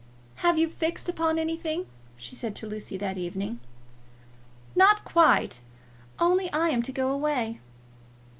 "Have 0.37 0.57
you 0.57 0.67
fixed 0.67 1.07
upon 1.09 1.37
anything?" 1.37 1.85
she 2.17 2.35
said 2.35 2.55
to 2.55 2.65
Lucy 2.65 2.97
that 2.97 3.19
evening. 3.19 3.59
"Not 4.75 5.05
quite; 5.05 5.61
only 6.17 6.51
I 6.51 6.69
am 6.69 6.81
to 6.81 6.91
go 6.91 7.11
away." 7.11 7.59